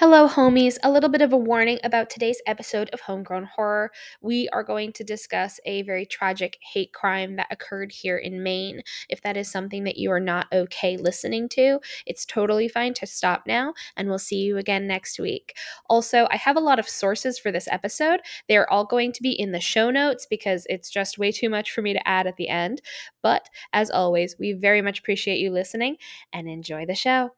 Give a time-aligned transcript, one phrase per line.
[0.00, 0.78] Hello, homies.
[0.82, 3.90] A little bit of a warning about today's episode of Homegrown Horror.
[4.22, 8.80] We are going to discuss a very tragic hate crime that occurred here in Maine.
[9.10, 13.06] If that is something that you are not okay listening to, it's totally fine to
[13.06, 15.54] stop now, and we'll see you again next week.
[15.90, 18.20] Also, I have a lot of sources for this episode.
[18.48, 21.50] They are all going to be in the show notes because it's just way too
[21.50, 22.80] much for me to add at the end.
[23.22, 25.96] But as always, we very much appreciate you listening
[26.32, 27.32] and enjoy the show.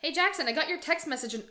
[0.00, 1.44] Hey Jackson, I got your text message and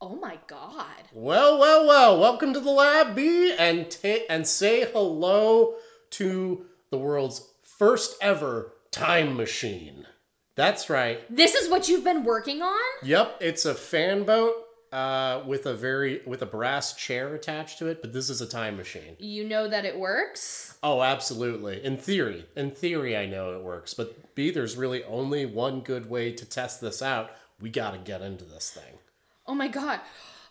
[0.00, 1.08] Oh my god.
[1.12, 2.20] Well, well, well.
[2.20, 5.74] Welcome to the lab, B, and ta- and say hello
[6.10, 10.06] to the world's first ever time machine.
[10.54, 11.18] That's right.
[11.28, 12.78] This is what you've been working on?
[13.02, 14.54] Yep, it's a fan boat
[14.92, 18.46] uh, with a very with a brass chair attached to it, but this is a
[18.46, 19.16] time machine.
[19.18, 20.78] You know that it works?
[20.80, 21.84] Oh, absolutely.
[21.84, 23.94] In theory, in theory, I know it works.
[23.94, 27.32] But B, there's really only one good way to test this out.
[27.60, 28.98] We got to get into this thing.
[29.46, 30.00] Oh my god.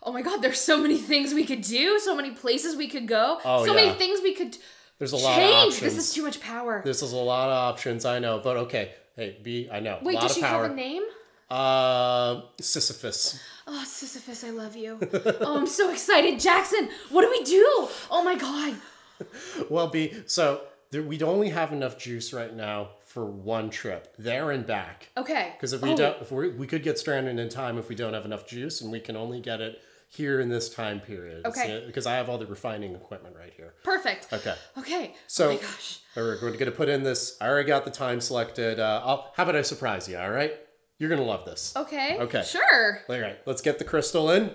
[0.02, 3.08] Oh my god, there's so many things we could do, so many places we could
[3.08, 3.86] go, Oh, so yeah.
[3.86, 4.56] many things we could
[4.98, 5.74] There's a lot of change.
[5.74, 5.94] options.
[5.96, 6.82] This is too much power.
[6.84, 8.92] This is a lot of options, I know, but okay.
[9.16, 9.98] Hey, B, I know.
[10.02, 10.62] Wait, a lot does of she power.
[10.64, 11.02] have a name?
[11.50, 13.40] Uh, Sisyphus.
[13.66, 14.98] Oh, Sisyphus, I love you.
[15.40, 16.38] oh, I'm so excited.
[16.38, 17.88] Jackson, what do we do?
[18.10, 18.74] Oh my god.
[19.68, 20.60] Well, B, so
[20.92, 25.08] there, we'd only have enough juice right now for one trip, there and back.
[25.16, 25.52] Okay.
[25.56, 27.94] Because if we Oh, don't, if we we could get stranded in time if we
[27.94, 31.44] don't have enough juice, and we can only get it here in this time period.
[31.46, 31.82] Okay.
[31.86, 33.74] Because I have all the refining equipment right here.
[33.82, 34.32] Perfect.
[34.32, 34.54] Okay.
[34.78, 35.14] Okay.
[35.26, 36.00] So oh my gosh.
[36.16, 37.36] we're going to put in this.
[37.40, 38.78] I already got the time selected.
[38.80, 40.18] Uh, I'll, how about I surprise you?
[40.18, 40.54] All right.
[40.98, 41.72] You're gonna love this.
[41.76, 42.18] Okay.
[42.18, 42.42] Okay.
[42.42, 43.02] Sure.
[43.08, 44.50] All right, let's get the crystal in.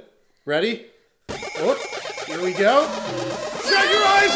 [0.45, 0.87] Ready?
[1.29, 1.79] Oh,
[2.27, 2.85] here we go.
[3.63, 4.35] Shut your eyes,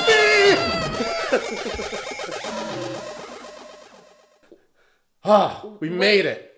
[2.00, 2.14] B!
[5.28, 6.54] ah, we made it.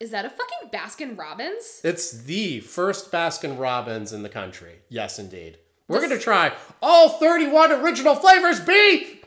[0.00, 1.80] Is that a fucking Baskin Robbins?
[1.84, 4.80] It's the first Baskin Robbins in the country.
[4.88, 5.58] Yes, indeed.
[5.88, 9.20] We're gonna try all 31 original flavors, B!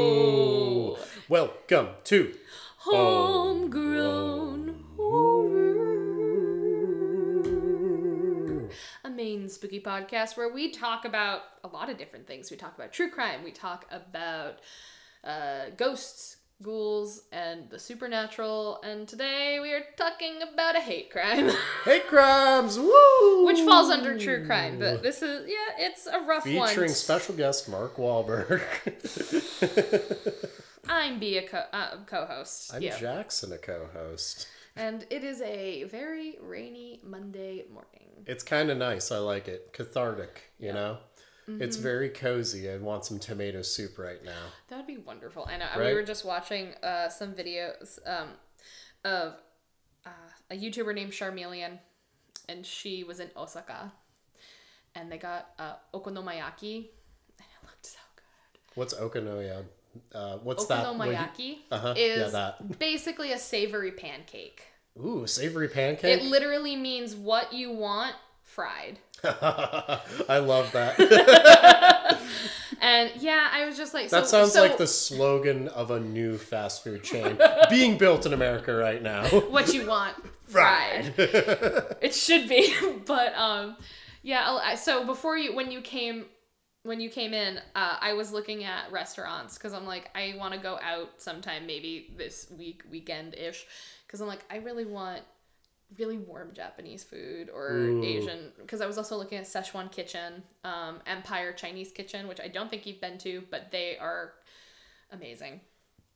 [0.00, 0.96] Hello!
[1.28, 2.34] Welcome to
[2.78, 3.29] Homegrown
[9.60, 12.50] spooky podcast where we talk about a lot of different things.
[12.50, 13.44] We talk about true crime.
[13.44, 14.60] We talk about
[15.22, 18.80] uh, ghosts, ghouls, and the supernatural.
[18.82, 21.50] And today we are talking about a hate crime,
[21.84, 22.78] Hate Crimes!
[22.78, 23.44] Woo!
[23.44, 24.78] which falls under true crime.
[24.78, 26.68] But this is yeah, it's a rough one.
[26.70, 28.62] Featuring special guest Mark Wahlberg.
[30.88, 32.72] I'm be a co- uh, co-host.
[32.74, 32.98] I'm yeah.
[32.98, 34.48] Jackson, a co-host.
[34.76, 38.24] And it is a very rainy Monday morning.
[38.26, 39.10] It's kind of nice.
[39.10, 39.72] I like it.
[39.72, 40.98] Cathartic, you know?
[41.48, 41.82] It's Mm-hmm.
[41.82, 42.70] very cozy.
[42.70, 44.30] I want some tomato soup right now.
[44.68, 45.48] That would be wonderful.
[45.50, 45.66] I know.
[45.78, 48.28] We were just watching uh, some videos um,
[49.04, 49.34] of
[50.06, 50.10] uh,
[50.48, 51.80] a YouTuber named Charmeleon,
[52.48, 53.90] and she was in Osaka,
[54.94, 58.60] and they got uh, okonomiyaki, and it looked so good.
[58.76, 59.64] What's Okanoya?
[60.14, 60.86] Uh, what's that?
[60.86, 62.78] Okonomiyaki Uh-huh, yeah, is that.
[62.78, 64.62] basically a savory pancake.
[64.98, 66.20] Ooh, savory pancake.
[66.20, 68.98] It literally means what you want fried.
[69.24, 72.18] I love that.
[72.82, 76.00] And yeah, I was just like, That so, sounds so like the slogan of a
[76.00, 77.38] new fast food chain
[77.70, 79.26] being built in America right now.
[79.28, 81.12] what you want fried.
[81.18, 82.74] it should be,
[83.06, 83.76] but um,
[84.22, 84.74] yeah.
[84.76, 86.24] So before you, when you came,
[86.82, 90.54] when you came in, uh, I was looking at restaurants because I'm like, I want
[90.54, 93.66] to go out sometime, maybe this week, weekend ish,
[94.06, 95.22] because I'm like, I really want
[95.98, 98.04] really warm Japanese food or Ooh.
[98.04, 98.52] Asian.
[98.58, 102.70] Because I was also looking at Szechuan Kitchen, um, Empire Chinese Kitchen, which I don't
[102.70, 104.32] think you've been to, but they are
[105.10, 105.60] amazing.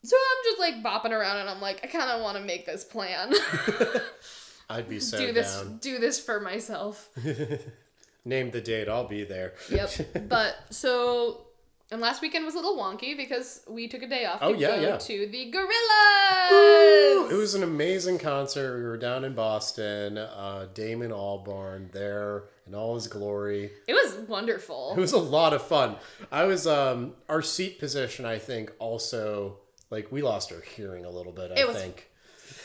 [0.04, 2.66] So I'm just like bopping around and I'm like, I kind of want to make
[2.66, 3.32] this plan.
[4.70, 5.78] I'd be so do this down.
[5.78, 7.08] do this for myself.
[8.24, 9.52] Name the date, I'll be there.
[9.70, 9.90] Yep.
[10.28, 11.42] but so
[11.92, 14.52] and last weekend was a little wonky because we took a day off to Oh,
[14.54, 14.96] yeah, go yeah.
[14.96, 17.30] to the Gorillaz.
[17.30, 18.78] It was an amazing concert.
[18.78, 20.18] We were down in Boston.
[20.18, 23.70] Uh, Damon Albarn there in all his glory.
[23.86, 24.94] It was wonderful.
[24.96, 25.96] It was a lot of fun.
[26.32, 28.24] I was um our seat position.
[28.24, 29.58] I think also
[29.90, 31.52] like we lost our hearing a little bit.
[31.52, 32.10] I It was- think.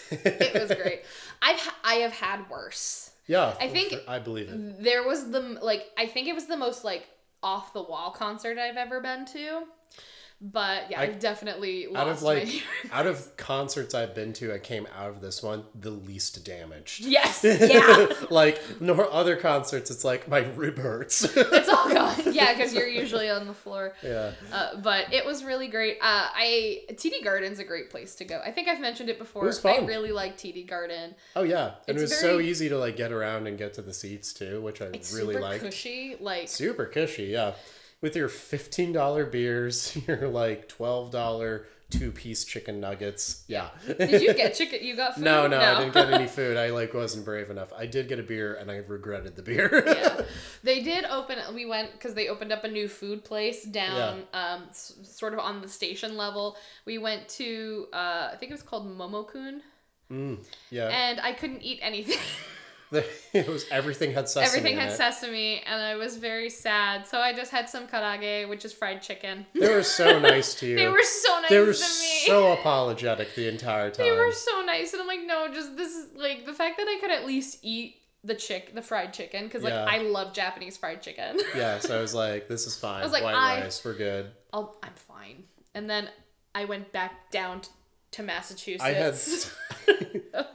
[0.11, 1.01] it was great.
[1.41, 3.08] I've I have had worse.
[3.29, 4.83] Yeah, I think- I believe it.
[4.83, 7.07] There was the like I think it was the most like
[7.43, 9.63] off the wall concert I've ever been to.
[10.41, 14.31] But yeah, I, have definitely lost out of like my out of concerts I've been
[14.33, 17.03] to, I came out of this one the least damaged.
[17.03, 17.43] Yes.
[17.69, 18.07] Yeah.
[18.29, 21.23] like nor other concerts, it's like my rib hurts.
[21.35, 22.15] it's all gone.
[22.39, 23.93] Yeah, because you're usually on the floor.
[24.01, 24.31] yeah.
[24.53, 25.97] Uh, but it was really great.
[25.97, 28.41] Uh, I TD Garden's a great place to go.
[28.43, 29.43] I think I've mentioned it before.
[29.43, 29.83] It was fun.
[29.83, 31.15] I really like TD Garden.
[31.35, 33.81] Oh yeah, and it It's was so easy to like get around and get to
[33.81, 36.15] the seats too, which I It's really super cushy.
[36.19, 37.53] Like Super cushy, yeah.
[38.01, 43.43] With your fifteen dollar beers, your like twelve dollar two piece chicken nuggets.
[43.47, 43.69] Yeah.
[43.87, 44.79] Did you get chicken?
[44.83, 45.23] You got food?
[45.23, 46.55] No, no, I didn't get any food.
[46.55, 47.73] I like wasn't brave enough.
[47.75, 49.83] I did get a beer, and I regretted the beer.
[49.85, 50.21] yeah.
[50.63, 51.39] They did open.
[51.53, 55.39] We went because they opened up a new food place down, um, s- sort of
[55.39, 56.57] on the station level.
[56.85, 59.61] We went to, uh, I think it was called Momokun,
[60.69, 60.87] yeah.
[60.89, 62.17] and I couldn't eat anything.
[63.33, 64.45] it was everything had sesame.
[64.47, 64.95] Everything in had it.
[64.95, 67.05] sesame, and I was very sad.
[67.07, 69.45] So I just had some karaage, which is fried chicken.
[69.53, 70.75] They were so nice to you.
[70.75, 72.23] They were so nice They were to me.
[72.25, 74.05] so apologetic the entire time.
[74.05, 76.87] They were so nice, and I'm like, no, just this is like the fact that
[76.87, 79.85] I could at least eat the chick, the fried chicken, because like Yeah.
[79.87, 81.37] I love Japanese fried chicken.
[81.55, 83.01] Yeah, so I was like, this is fine.
[83.01, 84.31] I was like, White I- rice, we're good.
[84.51, 85.43] I'll, I'm fine.
[85.75, 86.09] And then
[86.55, 87.61] I went back down
[88.11, 88.83] to Massachusetts.
[88.83, 89.15] I had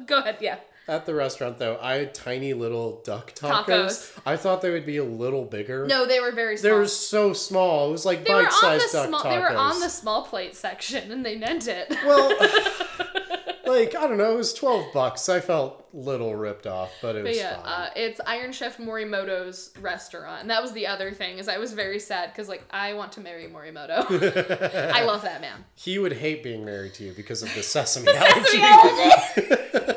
[0.06, 0.58] Go ahead, yeah.
[0.88, 1.78] At the restaurant though.
[1.80, 3.64] I had tiny little duck tacos.
[3.66, 4.18] Tacos.
[4.26, 5.86] I thought they would be a little bigger.
[5.86, 6.70] No, they were very small.
[6.72, 7.88] they were so small.
[7.88, 9.20] It was like the bite-sized duck small.
[9.20, 9.30] tacos.
[9.30, 11.94] They were on the small plate section, and they meant it.
[12.04, 12.28] Well,
[13.66, 14.32] like I don't know.
[14.34, 15.28] It was twelve bucks.
[15.28, 17.66] I felt little ripped off, but it But was yeah, fine.
[17.66, 20.42] uh, it's Iron Chef Morimoto's restaurant.
[20.42, 23.12] And that was the other thing is I was very sad because like I want
[23.12, 24.04] to marry Morimoto.
[24.92, 25.64] I love that man.
[25.76, 28.40] he would hate being married to you because of the sesame allergy.
[28.44, 29.93] Sesame allergy.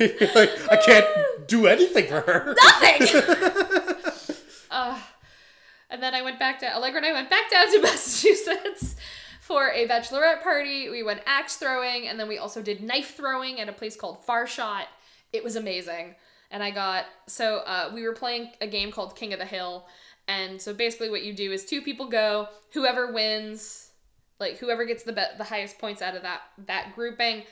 [0.34, 1.06] like I can't
[1.46, 2.54] do anything for her.
[2.56, 3.22] Nothing.
[4.70, 4.98] uh,
[5.90, 8.96] and then I went back to Allegra and I went back down to Massachusetts
[9.42, 10.88] for a bachelorette party.
[10.88, 14.24] We went axe throwing and then we also did knife throwing at a place called
[14.24, 14.86] Far Shot.
[15.34, 16.14] It was amazing.
[16.50, 19.86] And I got so uh, we were playing a game called King of the Hill.
[20.28, 23.90] And so basically what you do is two people go, whoever wins,
[24.38, 27.42] like whoever gets the be- the highest points out of that that grouping,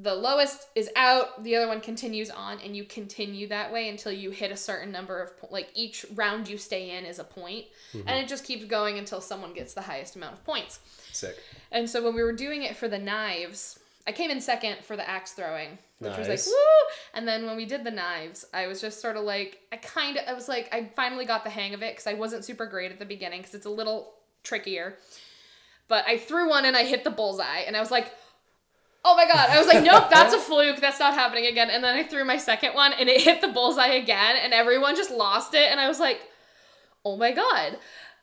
[0.00, 4.10] the lowest is out the other one continues on and you continue that way until
[4.10, 7.24] you hit a certain number of po- like each round you stay in is a
[7.24, 7.66] point.
[7.92, 8.08] Mm-hmm.
[8.08, 10.80] And it just keeps going until someone gets the highest amount of points.
[11.12, 11.38] Sick.
[11.70, 14.96] and so when we were doing it for the knives i came in second for
[14.96, 16.90] the axe throwing which was like woo!
[17.12, 20.16] And then when we did the knives i was just sort of like i kind
[20.16, 22.64] of i was like i finally got the hang of it because i wasn't super
[22.64, 24.96] great at the beginning because it's a little trickier.
[25.86, 28.10] But i threw one and i hit the bullseye and i was like
[29.04, 29.50] oh my god.
[29.50, 30.80] I was like, nope, that's a fluke.
[30.80, 31.70] That's not happening again.
[31.70, 34.96] And then I threw my second one and it hit the bullseye again and everyone
[34.96, 35.70] just lost it.
[35.70, 36.20] And I was like,
[37.04, 37.78] oh my god.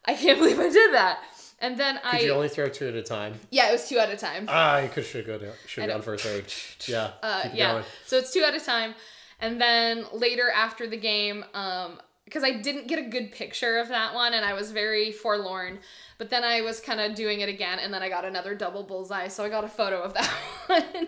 [0.05, 1.19] I can't believe I did that.
[1.61, 3.33] And then I Could you only throw two at a time?
[3.51, 4.45] Yeah, it was two at a time.
[4.47, 5.51] Ah, you could should go down.
[5.67, 5.95] Should I have know.
[5.95, 6.45] gone for a third.
[6.87, 7.11] Yeah.
[7.21, 7.71] Uh, yeah.
[7.73, 7.83] going.
[8.05, 8.95] So it's two at a time.
[9.41, 11.99] And then later after the game, um,
[12.29, 15.79] because I didn't get a good picture of that one and I was very forlorn.
[16.19, 18.83] But then I was kind of doing it again and then I got another double
[18.83, 19.29] bullseye.
[19.29, 20.27] So I got a photo of that
[20.67, 21.07] one.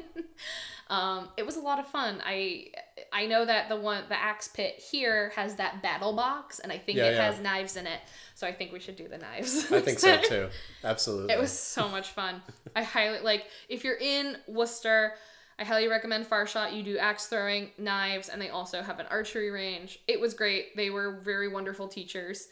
[0.90, 2.22] um, it was a lot of fun.
[2.26, 2.68] I
[3.14, 6.78] I know that the one the axe pit here has that battle box and I
[6.78, 7.26] think Yeah, it yeah.
[7.32, 8.00] has knives in it.
[8.36, 9.72] So I think we should do the knives.
[9.72, 10.50] I think so too.
[10.84, 11.34] Absolutely.
[11.34, 12.42] It was so much fun.
[12.76, 15.14] I highly like if you're in Worcester,
[15.60, 16.74] I highly recommend Far Shot.
[16.74, 20.00] You do axe throwing, knives, and they also have an archery range.
[20.08, 20.76] It was great.
[20.76, 22.48] They were very wonderful teachers.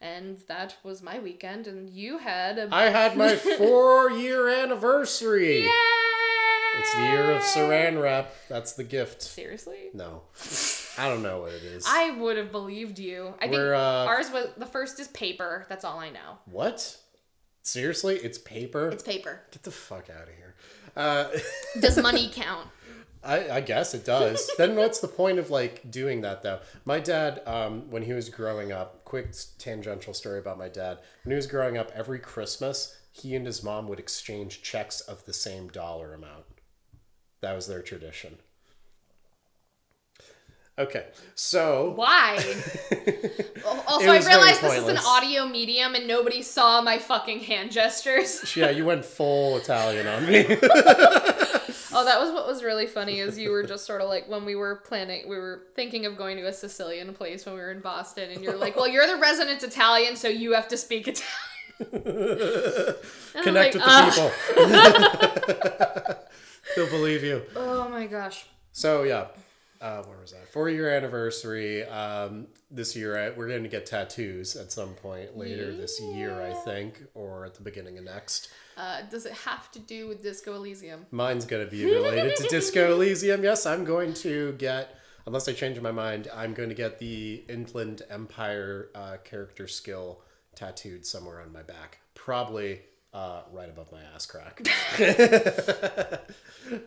[0.00, 5.62] And that was my weekend and you had a I had my four year anniversary.
[5.62, 5.68] Yay!
[6.78, 8.32] It's the year of Saran wrap.
[8.48, 9.22] That's the gift.
[9.22, 9.88] Seriously?
[9.92, 10.22] No.
[10.96, 11.84] I don't know what it is.
[11.88, 13.34] I would have believed you.
[13.38, 15.66] I think We're, uh, ours was the first is paper.
[15.68, 16.38] That's all I know.
[16.46, 16.96] what?
[17.62, 18.16] Seriously?
[18.16, 18.88] It's paper?
[18.88, 19.42] It's paper.
[19.50, 20.47] Get the fuck out of here.
[20.98, 21.28] Uh,
[21.80, 22.68] Does money count?
[23.22, 24.50] I, I guess it does.
[24.58, 26.60] then what's the point of like doing that though?
[26.84, 30.98] My dad, um, when he was growing up, quick tangential story about my dad.
[31.24, 35.24] When he was growing up, every Christmas, he and his mom would exchange checks of
[35.24, 36.44] the same dollar amount.
[37.40, 38.38] That was their tradition.
[40.78, 42.36] Okay, so Why?
[43.88, 48.40] also, I realized this is an audio medium and nobody saw my fucking hand gestures.
[48.56, 50.46] yeah, you went full Italian on me.
[51.90, 54.44] Oh, that was what was really funny is you were just sort of like when
[54.44, 57.72] we were planning, we were thinking of going to a Sicilian place when we were
[57.72, 61.08] in Boston, and you're like, "Well, you're the resident Italian, so you have to speak
[61.08, 62.94] Italian."
[63.42, 64.30] Connect like, with "Ugh." the
[64.60, 65.90] uh.
[66.04, 66.14] people.
[66.76, 67.42] They'll believe you.
[67.56, 68.44] Oh my gosh.
[68.72, 69.28] So yeah,
[69.80, 70.48] uh, where was that?
[70.48, 71.84] Four year anniversary.
[71.84, 76.42] Um, this year, I, we're going to get tattoos at some point later this year,
[76.42, 78.50] I think, or at the beginning of next.
[78.76, 81.06] Uh, does it have to do with Disco Elysium?
[81.10, 83.42] Mine's going to be related to Disco Elysium.
[83.42, 87.44] Yes, I'm going to get, unless I change my mind, I'm going to get the
[87.48, 90.22] Inland Empire uh, character skill
[90.54, 92.00] tattooed somewhere on my back.
[92.14, 92.80] Probably
[93.18, 94.60] uh, right above my ass crack.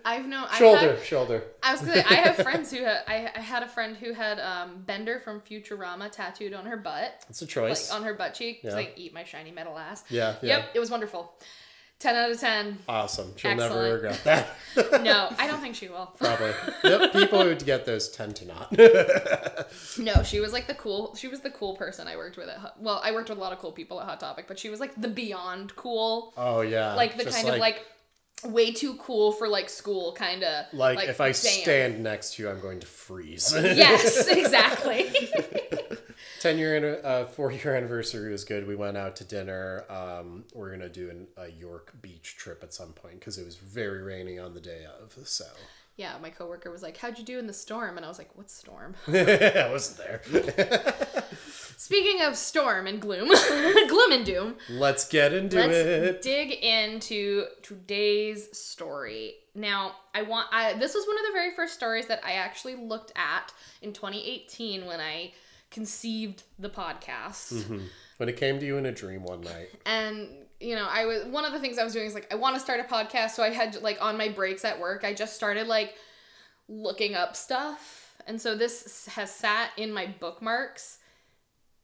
[0.06, 1.44] I've known I've shoulder, had- shoulder.
[1.64, 2.04] I was gonna.
[2.10, 3.00] I have friends who had.
[3.08, 7.24] I, I had a friend who had um, Bender from Futurama tattooed on her butt,
[7.28, 7.92] That's a like choice.
[7.92, 8.60] on her butt cheek.
[8.64, 8.76] It's Yeah.
[8.76, 10.04] like eat my shiny metal ass.
[10.10, 10.58] Yeah, yeah.
[10.58, 10.70] Yep.
[10.76, 11.34] It was wonderful.
[12.02, 12.80] Ten out of ten.
[12.90, 13.32] Awesome.
[13.38, 14.48] She'll never regret that.
[15.04, 16.14] No, I don't think she will.
[16.18, 16.52] Probably.
[16.84, 18.72] Yep, people who get those tend to not.
[20.00, 21.14] No, she was like the cool.
[21.16, 22.80] She was the cool person I worked with at.
[22.80, 24.80] Well, I worked with a lot of cool people at Hot Topic, but she was
[24.80, 26.96] like the beyond cool, oh yeah.
[26.96, 27.86] like the Just kind of like
[28.46, 30.66] way too cool for like school kind of.
[30.74, 31.34] like, if I damn.
[31.34, 33.54] stand next to you, I'm going to freeze.
[33.54, 35.14] Yes, exactly.
[36.42, 38.68] Ten year, uh, four year anniversary was good.
[38.68, 39.86] We went out to dinner.
[39.92, 43.58] Um, we're gonna do an, a York Beach trip at some point because it was
[43.58, 45.16] very rainy on the day of.
[45.28, 45.46] So
[45.98, 48.36] yeah, my coworker was like, "How'd you do in the storm?" And I was like,
[48.36, 50.96] "What storm?" I wasn't there.
[51.78, 53.28] Speaking of storm and gloom,
[53.88, 56.22] gloom and doom, Let's get into let's it.
[56.24, 59.36] dig into today's story.
[59.54, 62.78] Now, I want I this was one of the very first stories that I actually
[62.78, 65.34] looked at in 2018 when I
[65.72, 67.68] conceived the podcast.
[68.18, 69.70] When it came to you in a dream one night.
[69.86, 70.28] And
[70.60, 72.56] you know, I was one of the things I was doing is like I want
[72.56, 75.36] to start a podcast, so I had like on my breaks at work, I just
[75.36, 75.96] started like
[76.68, 78.16] looking up stuff.
[78.28, 81.00] And so this has sat in my bookmarks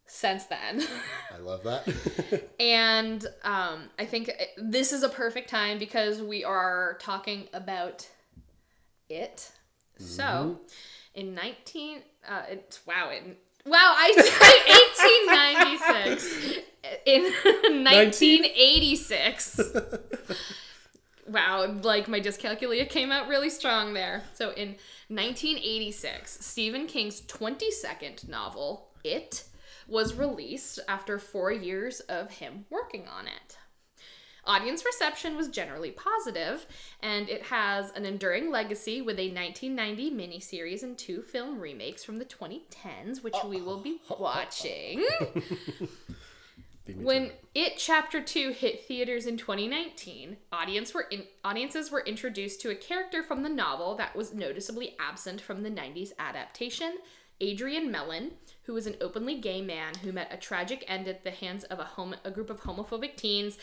[0.05, 0.83] since then.
[1.33, 1.87] I love that.
[2.59, 8.07] And um, I think this is a perfect time because we are talking about
[9.09, 9.51] it.
[9.99, 10.59] So,
[11.13, 13.35] in 19, uh, it's, wow, in,
[13.67, 14.13] wow, I
[15.75, 16.63] 1896.
[17.05, 17.23] In
[17.83, 19.59] 1986.
[21.27, 24.23] Wow, like my dyscalculia came out really strong there.
[24.33, 24.77] So in
[25.09, 29.43] 1986, Stephen King's 22nd novel, It,
[29.87, 33.57] was released after four years of him working on it.
[34.47, 36.65] Audience reception was generally positive,
[37.03, 42.17] and it has an enduring legacy with a 1990 miniseries and two film remakes from
[42.17, 45.05] the 2010s, which we will be watching.
[46.85, 47.73] Beat me to When it.
[47.77, 53.21] Chapter 2 hit theaters in 2019, audience were in, audiences were introduced to a character
[53.21, 56.93] from the novel that was noticeably absent from the 90s adaptation,
[57.41, 58.31] Adrian Mellon,
[58.63, 61.79] who was an openly gay man who met a tragic end at the hands of
[61.79, 61.89] a,
[62.23, 63.57] a group of homophobic teens,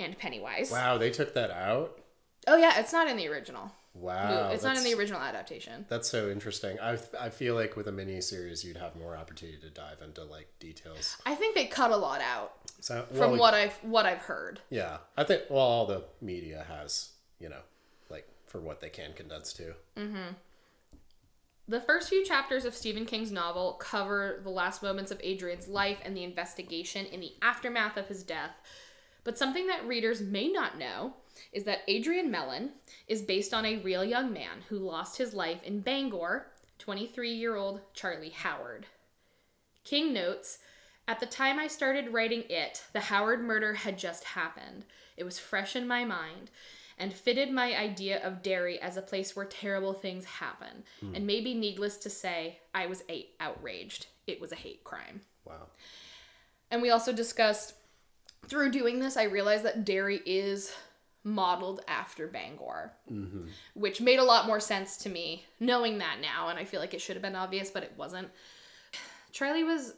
[0.00, 0.70] and Pennywise.
[0.70, 1.98] Wow, they took that out.
[2.46, 3.72] Oh yeah, it's not in the original.
[3.92, 5.84] Wow, it's not in the original adaptation.
[5.88, 6.78] That's so interesting.
[6.80, 10.22] I, I feel like with a mini series, you'd have more opportunity to dive into
[10.24, 11.16] like details.
[11.26, 14.60] I think they cut a lot out So from what I've what I've heard.
[14.70, 17.62] Yeah, I think well, all the media has you know,
[18.08, 19.74] like for what they can condense to.
[19.96, 20.34] Mm-hmm.
[21.66, 25.98] The first few chapters of Stephen King's novel cover the last moments of Adrian's life
[26.04, 28.56] and the investigation in the aftermath of his death.
[29.24, 31.14] But something that readers may not know
[31.52, 32.70] is that Adrian Mellon
[33.06, 36.46] is based on a real young man who lost his life in Bangor,
[36.78, 38.86] 23 year old Charlie Howard.
[39.84, 40.58] King notes
[41.08, 44.84] At the time I started writing it, the Howard murder had just happened.
[45.16, 46.50] It was fresh in my mind
[47.00, 50.84] and fitted my idea of Derry as a place where terrible things happen.
[51.00, 51.14] Hmm.
[51.14, 53.02] And maybe needless to say, I was
[53.40, 54.06] outraged.
[54.26, 55.22] It was a hate crime.
[55.44, 55.68] Wow.
[56.70, 57.74] And we also discussed
[58.46, 60.74] through doing this, I realized that Derry is
[61.22, 62.92] modeled after Bangor,
[63.74, 66.48] which made a lot more sense to me knowing that now.
[66.48, 68.28] And I feel like it should have been obvious, but it wasn't.
[69.32, 69.94] Charlie was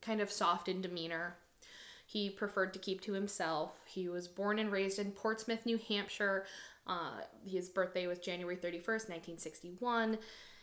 [0.00, 1.36] kind of soft in demeanor.
[2.06, 3.82] He preferred to keep to himself.
[3.86, 6.46] He was born and raised in Portsmouth, New Hampshire.
[6.86, 10.18] Uh, his birthday was January 31st, 1961.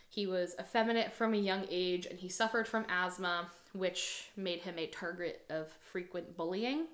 [0.08, 4.78] He was effeminate from a young age and he suffered from asthma, which made him
[4.78, 6.86] a target of frequent bullying.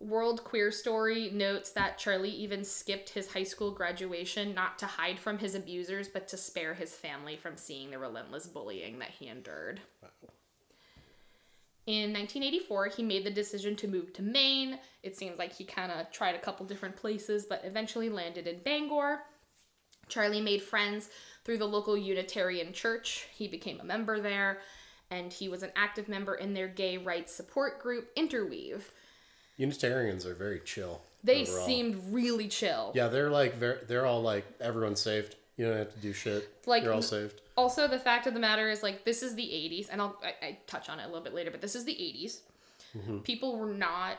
[0.00, 5.18] World Queer Story notes that Charlie even skipped his high school graduation not to hide
[5.18, 9.28] from his abusers, but to spare his family from seeing the relentless bullying that he
[9.28, 9.80] endured.
[11.86, 14.78] In 1984, he made the decision to move to Maine.
[15.02, 18.58] It seems like he kind of tried a couple different places, but eventually landed in
[18.64, 19.22] Bangor.
[20.08, 21.08] Charlie made friends
[21.44, 23.26] through the local Unitarian church.
[23.34, 24.58] He became a member there,
[25.10, 28.90] and he was an active member in their gay rights support group, Interweave.
[29.56, 31.00] Unitarians are very chill.
[31.24, 31.66] They overall.
[31.66, 32.92] seemed really chill.
[32.94, 35.34] Yeah, they're like very, they're all like everyone's saved.
[35.56, 36.48] You don't have to do shit.
[36.66, 37.40] Like- You're all saved.
[37.56, 40.46] Also, the fact of the matter is, like, this is the 80s, and I'll I,
[40.46, 42.40] I touch on it a little bit later, but this is the 80s.
[42.94, 43.18] Mm-hmm.
[43.20, 44.18] People were not.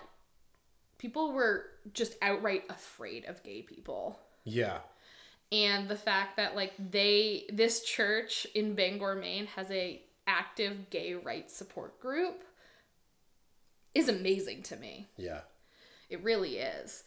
[0.98, 4.20] People were just outright afraid of gay people.
[4.44, 4.80] Yeah.
[5.52, 11.14] and the fact that like they this church in Bangor, Maine has a active gay
[11.14, 12.44] rights support group
[13.94, 15.08] is amazing to me.
[15.18, 15.42] Yeah.
[16.10, 17.04] It really is.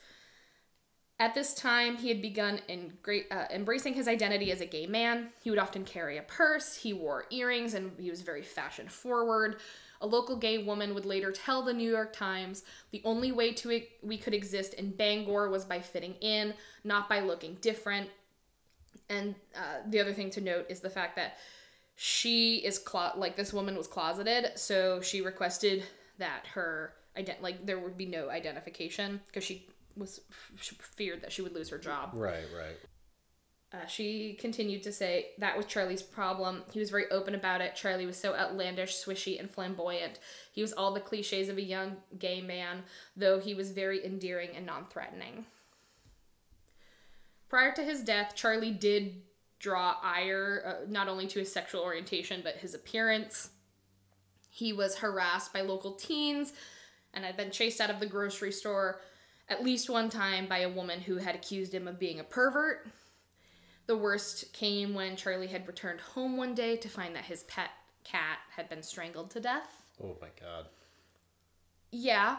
[1.18, 4.86] At this time, he had begun in great, uh, embracing his identity as a gay
[4.86, 5.28] man.
[5.42, 9.60] He would often carry a purse, he wore earrings, and he was very fashion forward.
[10.00, 13.70] A local gay woman would later tell the New York Times the only way to
[13.70, 18.08] e- we could exist in Bangor was by fitting in, not by looking different.
[19.10, 21.36] And uh, the other thing to note is the fact that
[21.96, 25.84] she is clo- like this woman was closeted, so she requested
[26.20, 30.20] that her ident- like there would be no identification because she was
[30.60, 32.10] she feared that she would lose her job.
[32.14, 32.76] Right, right.
[33.72, 36.62] Uh, she continued to say that was Charlie's problem.
[36.72, 37.76] He was very open about it.
[37.76, 40.18] Charlie was so outlandish, swishy, and flamboyant.
[40.52, 42.82] He was all the cliches of a young gay man,
[43.16, 45.46] though he was very endearing and non threatening.
[47.48, 49.22] Prior to his death, Charlie did
[49.60, 53.50] draw ire uh, not only to his sexual orientation but his appearance.
[54.50, 56.52] He was harassed by local teens
[57.14, 59.00] and had been chased out of the grocery store
[59.48, 62.86] at least one time by a woman who had accused him of being a pervert.
[63.86, 67.70] The worst came when Charlie had returned home one day to find that his pet
[68.04, 69.82] cat had been strangled to death.
[70.02, 70.66] Oh my god.
[71.90, 72.36] Yeah,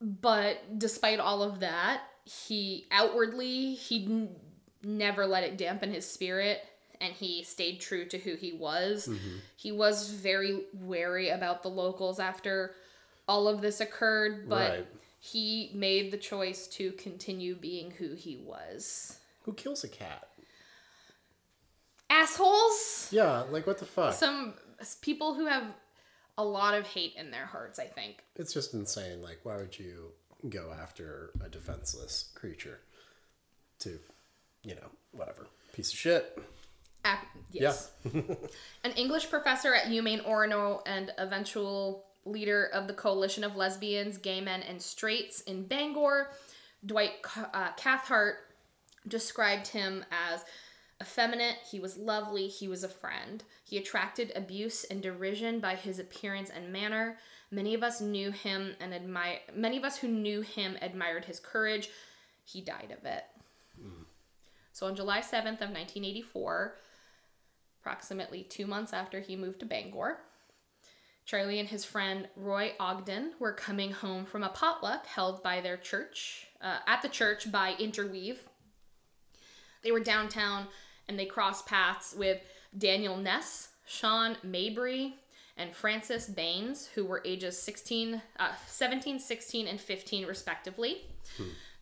[0.00, 4.36] but despite all of that, he outwardly he n-
[4.84, 6.60] never let it dampen his spirit
[7.00, 9.06] and he stayed true to who he was.
[9.08, 9.36] Mm-hmm.
[9.56, 12.74] He was very wary about the locals after
[13.28, 14.86] all of this occurred, but Right.
[15.20, 19.18] he made the choice to continue being who he was.
[19.42, 20.28] Who kills a cat?
[22.08, 23.08] Assholes!
[23.10, 24.14] Yeah, like what the fuck?
[24.14, 24.54] Some
[25.02, 25.64] people who have
[26.38, 28.22] a lot of hate in their hearts, I think.
[28.36, 29.22] it's just insane.
[29.22, 30.12] Like, why would you
[30.48, 32.78] go after a defenseless creature
[33.80, 33.98] to,
[34.62, 35.46] you know, whatever.
[35.72, 36.38] Piece of shit.
[37.06, 37.90] Ac- yes.
[38.84, 44.40] An English professor at UMaine Orono and eventual leader of the Coalition of Lesbians, Gay
[44.40, 46.30] Men, and Straights in Bangor,
[46.84, 47.12] Dwight
[47.54, 48.36] uh, Cathcart,
[49.06, 50.44] described him as
[51.00, 53.44] effeminate, he was lovely, he was a friend.
[53.64, 57.18] He attracted abuse and derision by his appearance and manner.
[57.50, 61.38] Many of us knew him and admire many of us who knew him admired his
[61.38, 61.90] courage.
[62.44, 63.24] He died of it.
[64.72, 66.74] So on July 7th of 1984,
[67.86, 70.18] approximately two months after he moved to Bangor.
[71.24, 75.76] Charlie and his friend Roy Ogden were coming home from a potluck held by their
[75.76, 78.40] church, uh, at the church by Interweave.
[79.84, 80.66] They were downtown
[81.08, 82.40] and they crossed paths with
[82.76, 85.14] Daniel Ness, Sean Mabry,
[85.56, 91.02] and Francis Baines, who were ages 16, uh, 17, 16, and 15, respectively.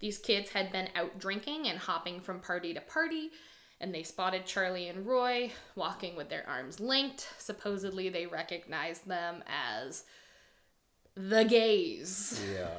[0.01, 3.31] These kids had been out drinking and hopping from party to party,
[3.85, 7.29] and they spotted Charlie and Roy walking with their arms linked.
[7.37, 10.05] Supposedly, they recognized them as
[11.15, 12.43] the gays.
[12.51, 12.79] Yeah.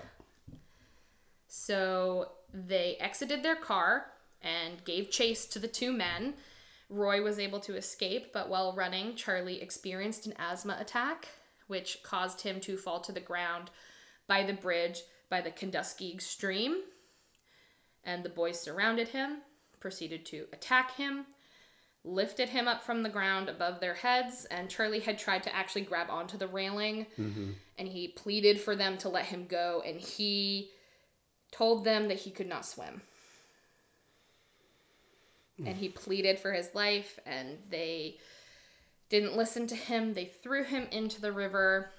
[1.47, 4.07] So they exited their car
[4.41, 6.33] and gave chase to the two men.
[6.89, 11.27] Roy was able to escape, but while running, Charlie experienced an asthma attack,
[11.67, 13.69] which caused him to fall to the ground
[14.27, 16.77] by the bridge by the Kenduskeag stream.
[18.03, 19.43] And the boys surrounded him,
[19.86, 21.28] proceeded to attack him,
[22.04, 25.84] lifted him up from the ground above their heads, and Charlie had tried to actually
[25.84, 27.52] grab onto the railing, mm-hmm.
[27.78, 30.71] and he pleaded for them to let him go, and he
[31.52, 33.04] told them that he could not swim.
[35.62, 35.67] Mm.
[35.67, 38.17] And he pleaded for his life, and they
[39.10, 40.15] didn't listen to him.
[40.15, 41.91] They threw him into the river,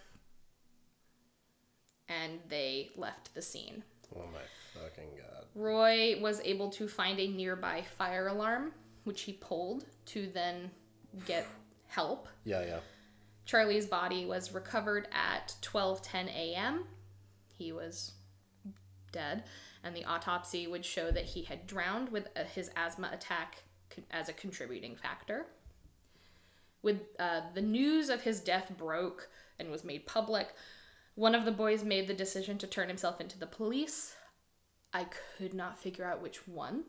[2.08, 3.84] and they left the scene.
[4.12, 4.40] Oh my
[4.74, 5.35] fucking god.
[5.56, 8.72] Roy was able to find a nearby fire alarm,
[9.04, 10.70] which he pulled to then
[11.26, 11.46] get
[11.88, 12.28] help.
[12.44, 12.78] Yeah, yeah.
[13.46, 16.84] Charlie's body was recovered at 12:10 a.m.
[17.48, 18.12] He was
[19.12, 19.44] dead,
[19.82, 23.62] and the autopsy would show that he had drowned with uh, his asthma attack
[24.10, 25.46] as a contributing factor.
[26.82, 30.48] With uh, the news of his death broke and was made public,
[31.14, 34.16] one of the boys made the decision to turn himself into the police.
[34.96, 35.06] I
[35.36, 36.84] could not figure out which one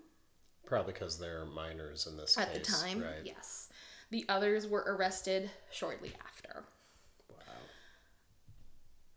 [0.66, 3.02] Probably because they're minors in this at the time.
[3.02, 3.22] Right.
[3.24, 3.70] Yes.
[4.12, 6.64] The others were arrested shortly after.
[7.30, 7.38] Wow.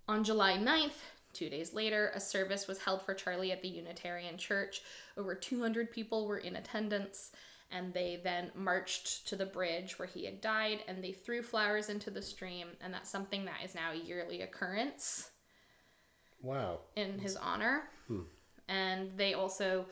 [0.09, 0.99] On July 9th,
[1.33, 4.83] two days later, a service was held for Charlie at the Unitarian Church.
[5.17, 7.33] Over 200 people were in attendance,
[7.73, 11.89] And they then marched to the bridge where he had died and they threw flowers
[11.89, 12.67] into the stream.
[12.81, 15.31] And that's something that is now a yearly occurrence
[16.43, 16.81] Wow.
[16.97, 17.89] in his honor.
[18.09, 18.23] Hmm.
[18.71, 19.87] And they also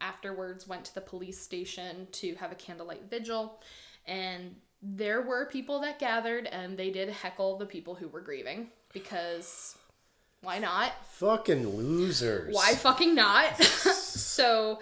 [0.00, 3.60] afterwards went to the police station to have a candlelight vigil.
[4.06, 8.68] And there were people that gathered and they did heckle the people who were grieving
[8.92, 9.76] because
[10.40, 10.92] why not?
[11.12, 12.54] Fucking losers.
[12.54, 13.56] Why fucking not?
[13.62, 14.78] so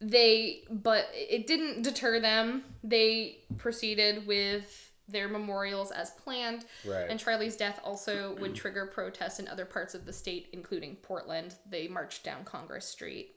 [0.00, 2.64] they, but it didn't deter them.
[2.82, 6.66] They proceeded with their memorials as planned.
[6.86, 7.06] Right.
[7.08, 11.54] And Charlie's death also would trigger protests in other parts of the state, including Portland.
[11.68, 13.34] They marched down Congress Street.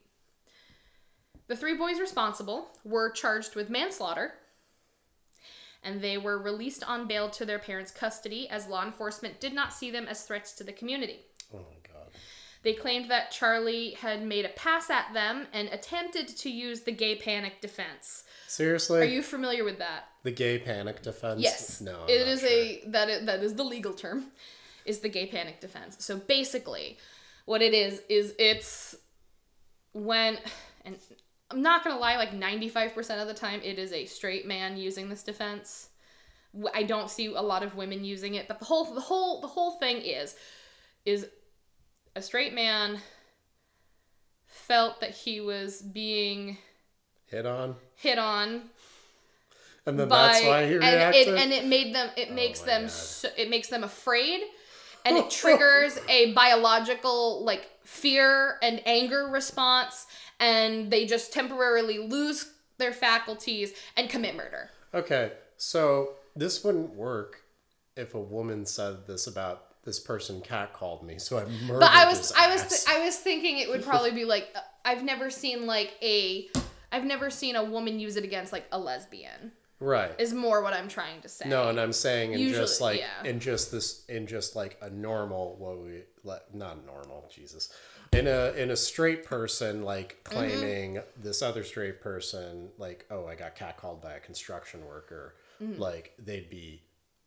[1.48, 4.34] The three boys responsible were charged with manslaughter,
[5.82, 9.72] and they were released on bail to their parents' custody as law enforcement did not
[9.72, 11.20] see them as threats to the community.
[11.52, 12.12] Oh my god.
[12.62, 16.92] They claimed that Charlie had made a pass at them and attempted to use the
[16.92, 18.24] gay panic defense.
[18.46, 19.00] Seriously?
[19.00, 20.04] Are you familiar with that?
[20.22, 21.40] The gay panic defense?
[21.40, 21.80] Yes.
[21.80, 22.02] No.
[22.02, 22.48] I'm it is sure.
[22.48, 24.26] a that is, that is the legal term.
[24.84, 25.96] Is the gay panic defense.
[26.00, 26.98] So basically,
[27.44, 28.96] what it is is it's
[29.92, 30.38] when
[30.84, 30.96] and
[31.52, 35.08] I'm not gonna lie, like 95% of the time, it is a straight man using
[35.08, 35.90] this defense.
[36.74, 39.46] I don't see a lot of women using it, but the whole the whole the
[39.46, 40.34] whole thing is
[41.04, 41.26] is
[42.16, 42.98] a straight man
[44.46, 46.58] felt that he was being
[47.26, 47.76] hit on.
[47.96, 48.62] hit on
[49.86, 51.28] And then by that's why he and reacted.
[51.28, 54.42] it and it made them it makes them so, it makes them afraid
[55.04, 60.06] and it triggers a biological like fear and anger response
[60.38, 64.70] and they just temporarily lose their faculties and commit murder.
[64.94, 67.42] Okay, so this wouldn't work
[67.96, 71.90] if a woman said this about this person cat called me, so I murdered But
[71.90, 74.60] I was his I was th- I was thinking it would probably be like uh,
[74.84, 76.48] I've never seen like a
[76.90, 79.52] I've never seen a woman use it against like a lesbian.
[79.82, 80.12] Right.
[80.18, 81.48] Is more what I'm trying to say.
[81.48, 83.28] No, and I'm saying in just like yeah.
[83.28, 87.68] in just this in just like a normal what we like not normal Jesus
[88.12, 90.34] in a in a straight person like Mm-hmm.
[90.38, 95.80] claiming this other straight person like oh I got catcalled by a construction worker Mm-hmm.
[95.80, 96.82] like they'd be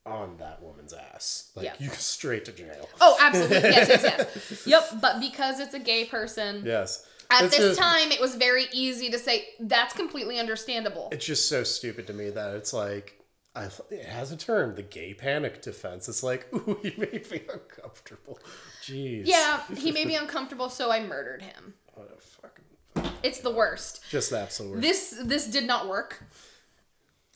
[0.06, 1.74] on that woman's ass like Yeah.
[1.80, 2.88] you go straight to jail.
[3.02, 3.58] Oh, absolutely.
[3.70, 4.68] Yes, yes, yes.
[4.68, 7.06] Yep, but because it's a gay person, Yes.
[7.32, 11.10] At It's this just- time, it was very easy to say that's completely understandable.
[11.12, 13.20] it's just so stupid to me that it's like
[13.56, 16.10] I, it has a term, the gay panic defense.
[16.10, 18.38] It's like, ooh, he made me uncomfortable.
[18.84, 19.24] Jeez.
[19.26, 21.74] Yeah, he made me uncomfortable, so I murdered him.
[21.94, 24.02] What a fucking, It's the worst.
[24.10, 24.82] just the worst.
[24.82, 26.24] This this did not work.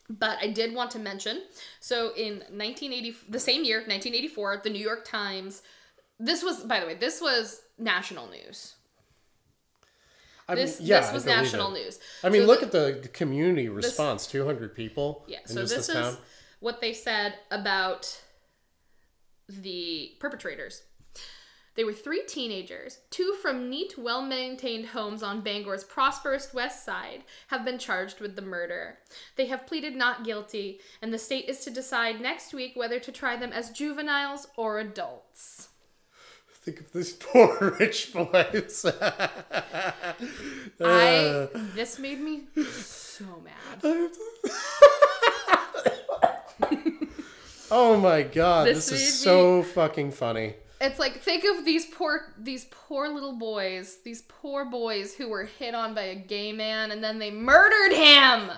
[0.10, 1.44] But I did want to mention.
[1.80, 5.62] So in 1980, the same year, 1984, the New York Times.
[6.20, 8.74] This was, by the way, this was national news.
[10.50, 11.84] I mean, This yeah, this was national it.
[11.84, 12.00] news.
[12.24, 15.88] I mean, So look the- at the, community response 200 people Yeah, so this this
[15.88, 16.14] town.
[16.14, 16.18] is
[16.60, 18.22] what they said about
[19.48, 20.84] the perpetrators.
[21.76, 27.24] They were three teenagers, two from neat, well maintained homes on Bangor's prosperous west side,
[27.48, 28.98] have been charged with the murder.
[29.38, 33.12] They have pleaded not guilty, and the state is to decide next week whether to
[33.14, 35.69] try them as juveniles or adults.
[36.70, 38.86] Think of these poor rich boys.
[40.80, 41.48] I uh.
[41.74, 43.82] this made me so mad.
[47.72, 50.54] oh my god, This this, is so fucking funny.
[50.80, 55.46] It's like think of these poor these poor little boys, these poor boys who were
[55.46, 58.52] hit on by a gay man and then they murdered him.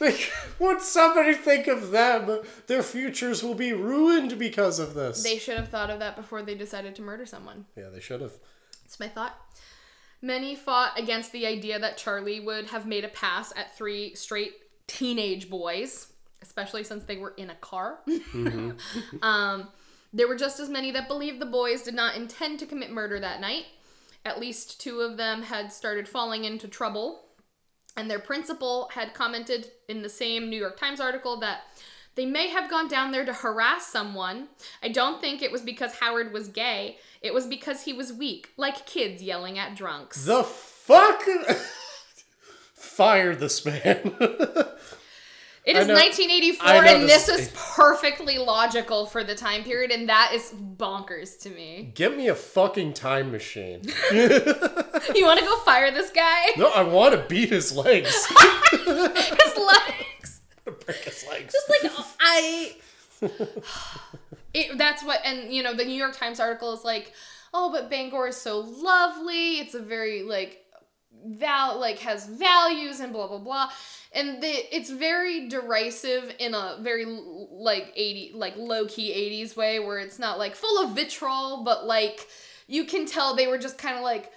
[0.00, 2.40] Think, would somebody think of them?
[2.68, 5.22] Their futures will be ruined because of this.
[5.22, 7.66] They should have thought of that before they decided to murder someone.
[7.76, 8.32] yeah, they should have.
[8.82, 9.38] That's my thought.
[10.22, 14.54] Many fought against the idea that Charlie would have made a pass at three straight
[14.86, 16.06] teenage boys,
[16.40, 17.98] especially since they were in a car.
[19.22, 19.68] um,
[20.14, 23.20] there were just as many that believed the boys did not intend to commit murder
[23.20, 23.66] that night.
[24.24, 27.26] At least two of them had started falling into trouble,
[27.96, 31.62] and their principal had commented in the same New York Times article that
[32.14, 34.48] they may have gone down there to harass someone.
[34.82, 36.98] I don't think it was because Howard was gay.
[37.22, 40.24] It was because he was weak, like kids yelling at drunks.
[40.24, 41.22] The fuck?
[42.74, 44.14] Fire this man.
[45.70, 50.32] It is 1984, and this- this is perfectly logical for the time period, and that
[50.34, 51.92] is bonkers to me.
[51.94, 53.82] Get me a fucking time machine.
[55.14, 56.48] You want to go fire this guy?
[56.56, 58.26] No, I want to beat his legs.
[58.70, 60.40] His legs.
[60.64, 61.52] Break his legs.
[61.54, 62.76] Just like I.
[64.52, 67.12] It, that's what, and you know, the New York Times article is like,
[67.54, 69.60] oh, but Bangor is so lovely.
[69.60, 70.59] It's a very like
[71.26, 73.70] val like has values and blah blah blah
[74.12, 79.10] and the, it's very derisive in a very like 80 like low key
[79.44, 82.26] 80s way where it's not like full of vitriol but like
[82.66, 84.32] you can tell they were just kind of like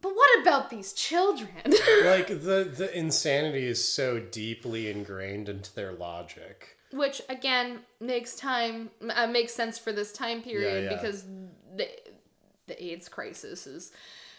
[0.00, 1.50] but what about these children
[2.04, 6.76] like the the insanity is so deeply ingrained into their logic.
[6.92, 10.96] which again makes time uh, makes sense for this time period Yeah, yeah.
[10.96, 11.24] because
[11.76, 11.88] the
[12.66, 13.92] the AIDS crisis is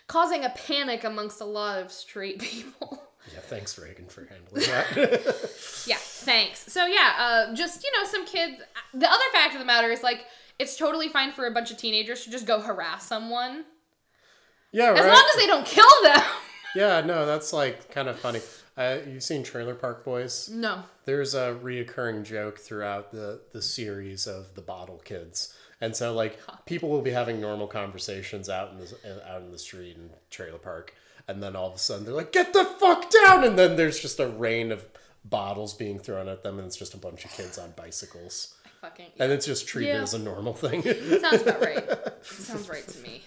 [0.08, 3.04] causing a panic amongst a lot of straight people.
[3.34, 4.96] Yeah, thanks Reagan for handling that.
[5.86, 6.72] yeah, thanks.
[6.72, 8.62] So yeah, uh, just you know, some kids.
[8.94, 10.26] The other fact of the matter is like
[10.60, 13.66] it's totally fine for a bunch of teenagers to just go harass someone
[14.72, 15.00] yeah, right.
[15.00, 16.22] as long as they don't kill them.
[16.76, 18.42] yeah, no, that's like kind of funny.
[18.78, 20.50] Uh, you've seen Trailer Park Boys?
[20.50, 20.84] no.
[21.06, 25.54] There's a reoccurring joke throughout the the series of the bottle kids.
[25.80, 29.60] And so like people will be having normal conversations out in the out in the
[29.60, 30.94] street in trailer park
[31.28, 34.00] and then all of a sudden they're like get the fuck down and then there's
[34.00, 34.86] just a rain of
[35.26, 38.56] bottles being thrown at them and it's just a bunch of kids on bicycles.
[38.82, 40.02] Fucking And it's just treated Yeah.
[40.04, 40.82] as a normal thing.
[40.84, 41.86] sounds about right.
[42.24, 43.24] sounds right to me.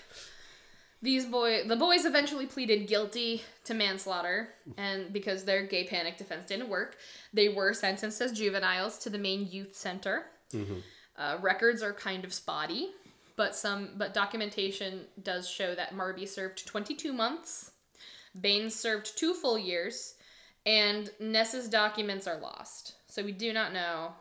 [1.02, 6.44] These boy, the boys eventually pleaded guilty to manslaughter, and because their gay panic defense
[6.46, 6.96] didn't work,
[7.32, 10.26] they were sentenced as juveniles to the Maine youth center.
[10.52, 10.80] Mm-hmm.
[11.20, 12.88] Uh, records are kind of spotty,
[13.36, 17.72] but some but documentation does show that Mabry served 22 months,
[18.40, 20.14] Baines served two full years,
[20.64, 22.94] and Ness's documents are lost.
[23.06, 24.14] So we do not know.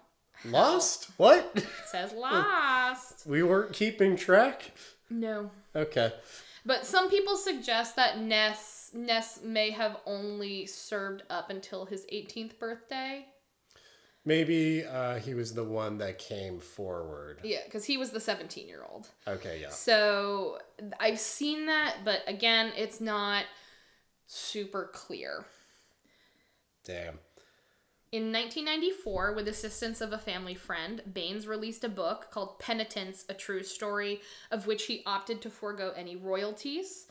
[0.44, 1.12] Lost?
[1.18, 1.52] What?
[1.56, 3.26] It says lost.
[3.26, 4.72] We weren't keeping track?
[5.10, 5.52] No.
[5.76, 6.12] Okay.
[6.66, 12.60] But some people suggest that Ness Ness may have only served up until his 18th
[12.60, 13.26] birthday.
[14.26, 17.40] Maybe uh, he was the one that came forward.
[17.44, 19.08] Yeah, because he was the 17 year old.
[19.28, 19.70] Okay, yeah.
[19.70, 20.60] So
[21.00, 23.46] I've seen that, but again, it's not
[24.28, 25.46] super clear.
[26.84, 27.20] Damn.
[28.12, 33.36] In 1994, with assistance of a family friend, Baines released a book called Penitence A
[33.36, 37.06] True Story, of which he opted to forego any royalties.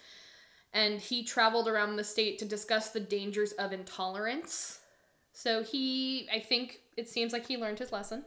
[0.73, 4.81] And he traveled around the state to discuss the dangers of intolerance.
[5.33, 8.25] So he, I think it seems like he learned his lesson.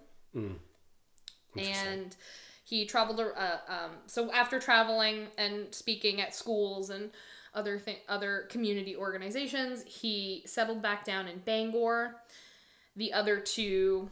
[1.93, 2.15] And
[2.63, 7.11] he traveled, uh, um, so after traveling and speaking at schools and
[7.53, 12.15] other th- other community organizations, he settled back down in Bangor.
[12.95, 14.09] The other two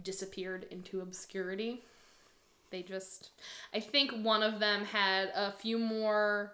[0.00, 1.82] disappeared into obscurity.
[2.70, 3.30] They just,
[3.74, 6.52] I think one of them had a few more,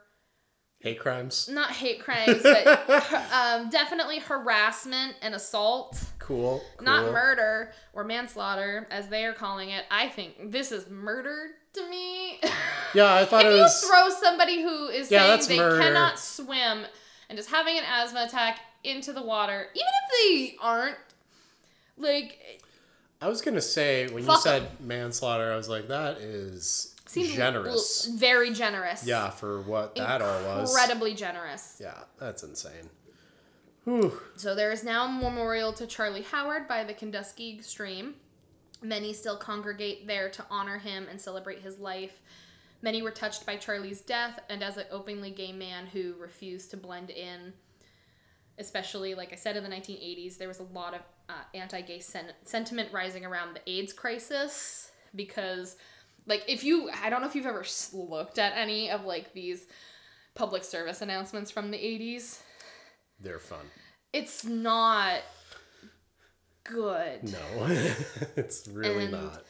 [0.87, 1.49] Hate crimes?
[1.53, 2.64] not hate crimes, but
[3.33, 6.01] um, definitely harassment and assault.
[6.20, 6.62] Cool.
[6.81, 9.85] Not murder or manslaughter, as they are calling it.
[9.90, 12.38] I think this is murder to me.
[12.94, 13.83] Yeah, I thought if it you was.
[13.85, 15.79] throw somebody who is Yeah, saying they murder.
[15.83, 16.85] cannot swim
[17.29, 20.96] and is having an asthma attack into the water, even if they aren't,
[21.99, 22.62] like,
[23.20, 27.33] I was gonna say when you Fuck said manslaughter, I was like, that is seems
[27.35, 28.09] generous.
[28.09, 29.07] l- very generous.
[29.07, 30.70] Yeah, for what that all was.
[30.74, 31.79] Incredibly generous.
[31.81, 32.90] Yeah, that's insane.
[33.85, 34.20] Whew.
[34.37, 38.14] So there is now a memorial to Charlie Howard by the Kenduskeag stream.
[38.83, 42.20] Many still congregate there to honor him and celebrate his life.
[42.83, 46.76] Many were touched by Charlie's death, and as an openly gay man who refused to
[46.76, 47.55] blend in,
[48.59, 52.33] especially like I said in the 1980s, there was a lot of uh, anti-gay sen-
[52.45, 55.77] sentiment rising around the AIDS crisis because,
[56.27, 59.66] like, if you I don't know if you've ever looked at any of like these
[60.35, 62.40] public service announcements from the 80s
[63.21, 63.66] They're fun.
[64.12, 65.21] it's not
[66.64, 67.25] good.
[67.25, 67.38] No,
[68.37, 69.45] it's really And- not.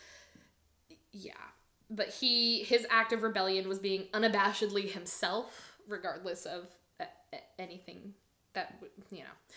[1.13, 1.33] Yeah.
[1.89, 6.69] But he his act of rebellion was being unabashedly himself regardless of
[7.01, 7.07] a-
[7.61, 8.15] anything
[8.57, 8.75] that
[9.11, 9.55] you know.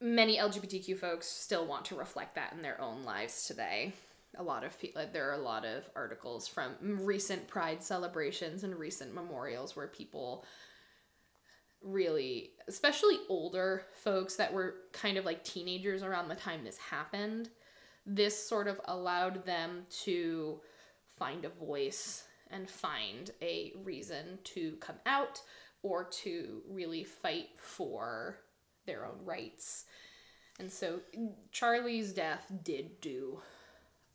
[0.00, 3.92] Many LGBTQ folks still want to reflect that in their own lives today.
[4.36, 8.74] A lot of people there are a lot of articles from recent pride celebrations and
[8.76, 10.44] recent memorials where people
[11.80, 17.48] really especially older folks that were kind of like teenagers around the time this happened
[18.04, 20.60] this sort of allowed them to
[21.18, 25.40] find a voice and find a reason to come out
[25.82, 28.38] or to really fight for
[28.86, 29.84] their own rights
[30.58, 31.00] and so
[31.52, 33.40] charlie's death did do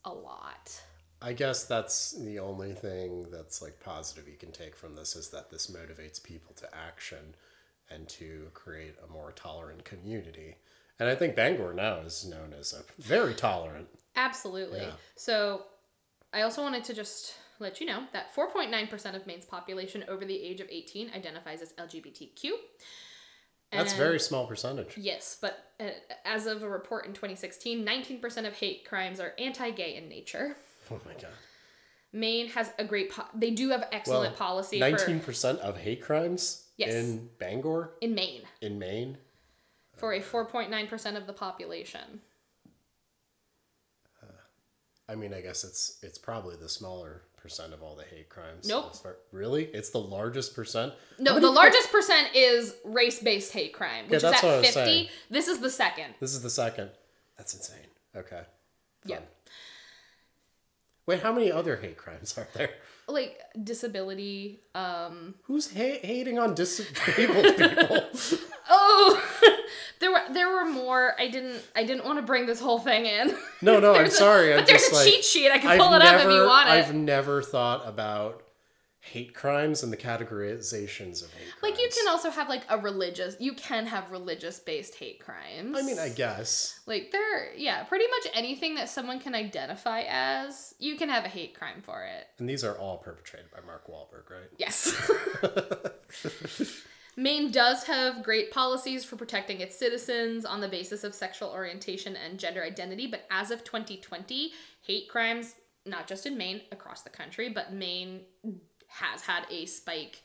[0.05, 0.81] a lot
[1.23, 5.29] I guess that's the only thing that's like positive you can take from this is
[5.29, 7.35] that this motivates people to action
[7.89, 10.57] and to create a more tolerant community.
[10.99, 13.87] And I think Bangor now is known as a very tolerant.
[14.17, 14.81] Absolutely.
[14.81, 14.91] Yeah.
[15.15, 15.63] So
[16.33, 20.39] I also wanted to just let you know that 4.9% of Maine's population over the
[20.39, 22.51] age of 18 identifies as LGBTQ.
[23.71, 24.95] That's And- very small percentage.
[24.97, 25.89] Yes, but uh,
[26.25, 30.55] as of a report in 2016, 19% of hate crimes are anti-gay in nature.
[30.91, 31.31] Oh my god.
[32.11, 35.77] Maine has a great po- they do have excellent Well, policy Nineteen for percent of
[35.77, 36.93] hate crimes Yes.
[36.93, 39.17] in Bangor, in Maine in Maine.
[39.97, 42.21] for a 4.9% of the population.
[45.09, 48.67] I mean, I guess it's it's probably the smaller percent of all the hate crimes.
[48.67, 48.95] Nope.
[48.95, 49.65] Far- really?
[49.65, 50.93] It's the largest percent?
[51.19, 55.09] No, the largest percent is race-based hate crime, which that's is at was 50.
[55.29, 56.15] This is the second.
[56.19, 56.89] This is the second.
[57.37, 57.87] That's insane.
[58.15, 58.41] Okay.
[59.05, 59.19] Yeah.
[61.05, 62.69] Wait, how many other hate crimes are there?
[63.07, 66.95] Like disability um Who's ha- hating on disabled
[67.57, 67.99] people?
[68.69, 69.52] Oh,
[70.03, 71.15] there were there were more.
[71.17, 73.33] I didn't I didn't want to bring this whole thing in.
[73.61, 74.51] No, no, I'm a- sorry.
[74.53, 75.49] I'm but there's just a like, cheat sheet.
[75.49, 76.71] I can I've pull it never, up if you want it.
[76.73, 78.41] I've never thought about
[78.99, 81.61] hate crimes and the categorizations of hate crimes.
[81.61, 83.37] like you can also have like a religious.
[83.39, 85.77] You can have religious based hate crimes.
[85.77, 86.79] I mean, I guess.
[86.85, 91.29] like there, yeah, pretty much anything that someone can identify as, you can have a
[91.29, 92.27] hate crime for it.
[92.39, 94.49] And these are all perpetrated by Mark Wahlberg, right?
[94.57, 94.93] Yes.
[97.15, 102.15] Maine does have great policies for protecting its citizens on the basis of sexual orientation
[102.15, 107.09] and gender identity, but as of 2020, hate crimes, not just in Maine, across the
[107.09, 108.21] country, but Maine
[108.87, 110.21] has had a spike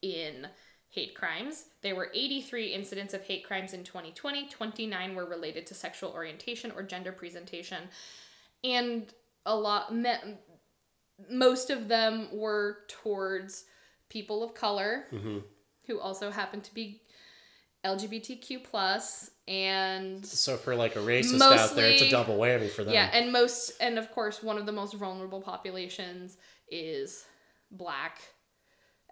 [0.00, 0.48] in
[0.88, 1.66] hate crimes.
[1.80, 6.72] There were 83 incidents of hate crimes in 2020, 29 were related to sexual orientation
[6.72, 7.84] or gender presentation,
[8.64, 9.12] and
[9.46, 10.38] a lot, me-
[11.30, 13.64] most of them were towards
[14.08, 15.38] people of color mm-hmm.
[15.86, 17.00] Who also happen to be
[17.84, 22.84] LGBTQ plus and So for like a racist out there, it's a double whammy for
[22.84, 22.94] them.
[22.94, 26.36] yeah, and most and of course one of the most vulnerable populations
[26.70, 27.24] is
[27.70, 28.20] black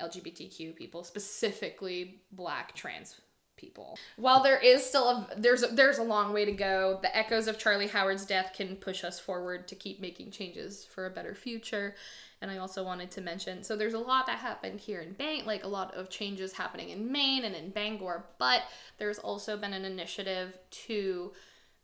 [0.00, 3.20] LGBTQ people, specifically black trans
[3.60, 3.98] people.
[4.16, 7.46] While there is still a there's a, there's a long way to go, the echoes
[7.46, 11.34] of Charlie Howard's death can push us forward to keep making changes for a better
[11.34, 11.94] future.
[12.42, 15.44] And I also wanted to mention so there's a lot that happened here in Bang,
[15.44, 18.62] like a lot of changes happening in Maine and in Bangor, but
[18.98, 21.32] there's also been an initiative to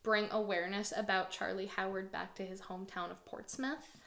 [0.03, 3.99] bring awareness about Charlie Howard back to his hometown of Portsmouth,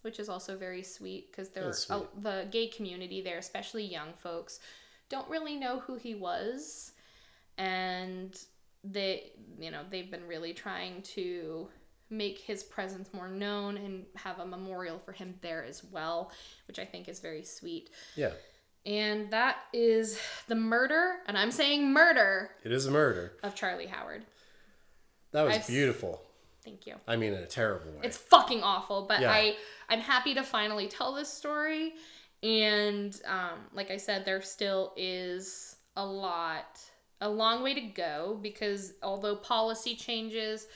[0.00, 4.14] which is also very sweet because there That's are the gay community there, especially young
[4.14, 4.60] folks,
[5.10, 6.91] don't really know who he was,
[7.58, 8.36] and
[8.84, 11.68] they you know they've been really trying to
[12.10, 16.30] make his presence more known and have a memorial for him there as well,
[16.68, 17.88] which I think is very sweet.
[18.16, 18.32] Yeah.
[18.84, 23.32] And that is the murder, and I'm saying murder It is a murder.
[23.42, 24.24] of Charlie Howard.
[25.30, 26.20] That was I've s- beautiful.
[26.64, 26.96] Thank you.
[27.08, 28.00] I mean, in a terrible way.
[28.02, 29.30] It's fucking awful, but Yeah.
[29.32, 29.56] I
[29.88, 31.94] I'm happy to finally tell this story.
[32.42, 36.80] And um, like I said, there still is a lot,
[37.22, 40.66] a long way to go because although policy changes,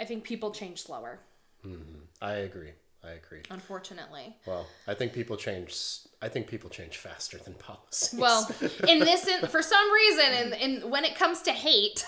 [0.00, 1.20] I think people change slower.
[1.64, 2.00] Mm-hmm.
[2.20, 2.72] I agree.
[3.04, 3.42] I agree.
[3.50, 4.36] Unfortunately.
[4.46, 5.76] Well, I think people change.
[6.20, 8.18] I think people change faster than policies.
[8.18, 8.48] Well,
[8.88, 12.06] in this, in, for some reason, in, in when it comes to hate,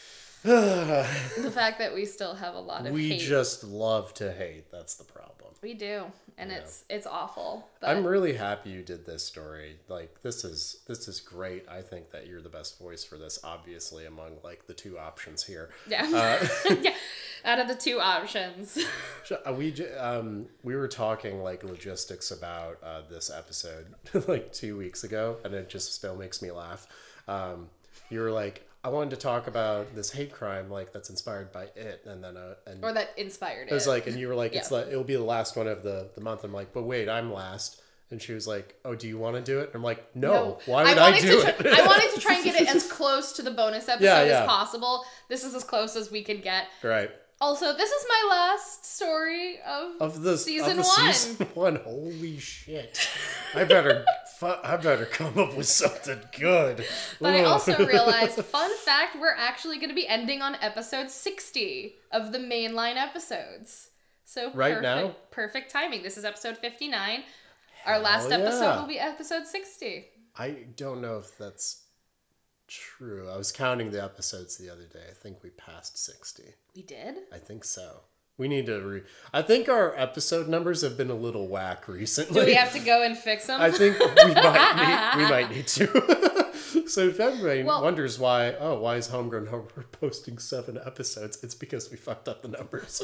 [0.42, 4.70] the fact that we still have a lot of we hate, just love to hate.
[4.70, 5.15] That's the problem.
[5.66, 6.04] We do,
[6.38, 7.68] and it's it's awful.
[7.80, 9.78] But I'm really happy you did this story.
[9.88, 11.68] Like this is this is great.
[11.68, 13.40] I think that you're the best voice for this.
[13.42, 15.70] Obviously, among like the two options here.
[15.88, 16.08] Yeah.
[16.14, 16.46] Uh,
[16.82, 16.94] yeah.
[17.44, 18.78] Out of the two options.
[19.44, 23.86] Uh, we um we were talking like logistics about uh, this episode
[24.28, 26.86] like two weeks ago, and it just still makes me laugh.
[27.26, 27.70] Um,
[28.08, 31.64] you were like, I wanted to talk about this hate crime like that's inspired by
[31.74, 33.72] it, and then uh, and or that inspired it.
[33.72, 34.78] it was like, and you were like, it's Yeah.
[34.78, 36.44] like it'll be the last one of the the month.
[36.44, 37.80] I'm like, but wait, I'm last.
[38.12, 40.58] And she was like, "Oh, do you want to do it?" And I'm like, "No.
[40.66, 42.72] Why would I, wanted do to it?" try- I wanted to try and get it
[42.72, 44.40] as close to the bonus episode Yeah, yeah.
[44.42, 45.04] as possible.
[45.28, 46.66] This is as close as we could get.
[46.84, 47.10] right.
[47.40, 51.12] Also, this is my last story of, Of the Season of the one.
[51.12, 51.76] Season one.
[51.84, 53.10] Holy shit!
[53.56, 54.06] I better.
[54.38, 56.84] fu- I better come up with something good.
[57.20, 61.94] But I also realized, fun fact, we're actually going to be ending on episode 60
[62.12, 63.90] of the mainline episodes.
[64.24, 65.16] So Right perfect, now?
[65.30, 66.02] perfect timing.
[66.02, 67.22] This is episode 59.
[67.86, 70.06] Our last Hell episode will be episode 60.
[70.38, 71.84] I don't know if that's
[72.68, 73.28] true.
[73.30, 75.04] I was counting the episodes the other day.
[75.08, 76.54] I think we passed sixty.
[76.74, 77.18] We did?
[77.32, 78.00] I think so.
[78.38, 79.02] We need to re.
[79.32, 82.40] I think our episode numbers have been a little whack recently.
[82.40, 83.60] Do we have to go and fix them?
[83.60, 86.52] I think we might need, we might need to.
[86.86, 91.42] so if everybody Well- wonders why, oh, why is Homegrown Homer posting seven episodes?
[91.42, 93.00] It's because we fucked up the numbers.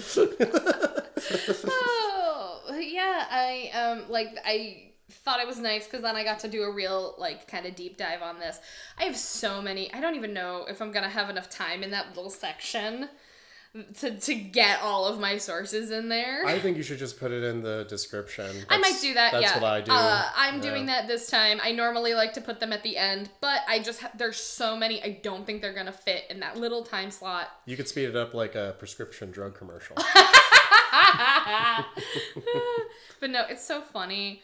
[1.65, 2.81] oh, yeah.
[2.81, 6.63] yeah, I um like I thought it was nice because then I got to do
[6.63, 8.61] a real like kind of deep dive on this.
[8.99, 9.93] I have so many.
[9.95, 13.09] I don't even know if I'm gonna have enough time in that little section
[14.01, 16.45] to to get all of my sources in there.
[16.45, 18.67] I think you should just put it in the description.
[18.69, 19.33] I might do that.
[19.33, 19.91] That's yeah, what I do.
[19.91, 20.61] Uh, I'm Yeah.
[20.61, 21.59] doing that this time.
[21.63, 24.77] I normally like to put them at the end, but I just ha- there's so
[24.77, 25.03] many.
[25.03, 27.49] I don't think they're gonna fit in that little time slot.
[27.65, 29.97] You could speed it up like a prescription drug commercial.
[33.21, 34.43] but no, it's so funny.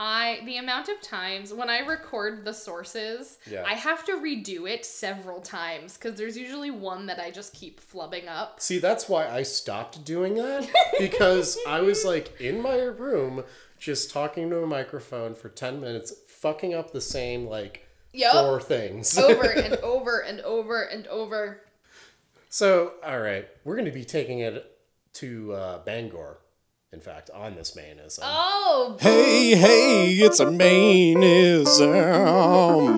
[0.00, 3.64] I the amount of times when I record the sources, Yeah.
[3.66, 7.80] I have to redo it several times because there's usually one that I just keep
[7.80, 8.60] flubbing up.
[8.60, 10.68] See, that's why I stopped doing that
[11.00, 13.42] because I was like in my room
[13.78, 18.32] just talking to a microphone for 10 minutes, fucking up the same like Yup.
[18.32, 19.16] four things.
[19.18, 21.60] over and over and over and over.
[22.48, 24.64] so, all right, we're going to be taking it
[25.14, 26.38] to uh, Bangor,
[26.92, 28.20] in fact, on this Mainism.
[28.22, 31.92] Oh, Hey, hey, it's a Mainism.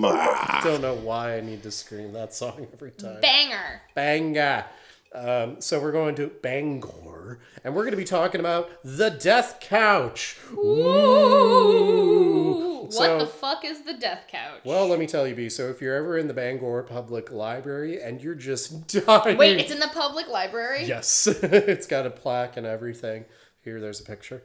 [0.04, 3.20] I don't know why I need to scream that song every time.
[3.20, 3.82] banger!
[3.94, 4.64] Banger.
[5.12, 9.58] Um, so we're going to Bangor, and we're going to be talking about the Death
[9.60, 10.36] Couch.
[11.50, 14.60] Ooh, what So- the fuck is the death couch?
[14.64, 15.48] Well, let me tell you, B.
[15.48, 19.72] So if you're ever in the Bangor Public Library and you're just dying, Wait, it's
[19.72, 20.84] in the public library.
[20.84, 23.24] yes, it's got a plaque and everything.
[23.62, 24.42] Here, there's a picture.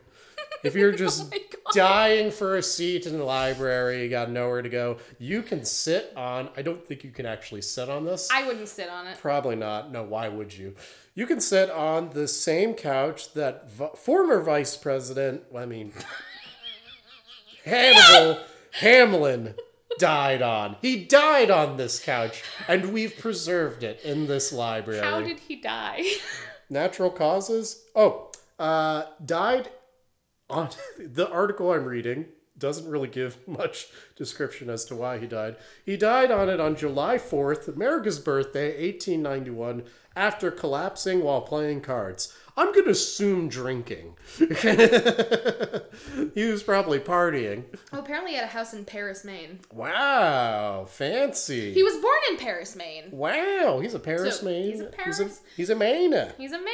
[0.63, 4.61] If you're oh just Oh dying for a seat in the library, you got nowhere
[4.61, 6.49] to go, you can sit on.
[6.55, 8.29] I don't think you can actually sit on this.
[8.31, 9.17] I wouldn't sit on it.
[9.19, 9.91] Probably not.
[9.91, 10.75] No, why would you?
[11.15, 15.93] You can sit on the same couch that v- former Vice President, I mean,
[17.65, 18.41] Hannibal
[18.73, 19.55] Hamlin
[19.97, 20.75] died on.
[20.81, 25.01] He died on this couch, and we've preserved it in this library.
[25.01, 26.03] How did he die?
[26.69, 27.83] Natural causes?
[27.95, 29.69] Oh, uh, died
[30.49, 32.25] on the article I'm reading
[32.57, 35.57] doesn't really give much description as to why he died.
[35.85, 39.83] He died on it on July 4th, America's birthday, 1891,
[40.15, 42.33] after collapsing while playing cards.
[42.57, 44.15] I'm going to assume drinking.
[44.37, 44.45] he
[46.45, 47.65] was probably partying.
[47.91, 49.59] oh, apparently he had a house in Paris, Maine.
[49.73, 51.73] Wow, fancy.
[51.73, 53.09] He was born in Paris, Maine.
[53.11, 54.71] wow, he's a Paris So, Maine.
[54.71, 56.15] he's a He's a, he's a Maine.
[56.37, 56.65] He's a Maine.